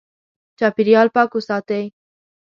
[0.59, 1.81] چاپېریال پاک وساتې.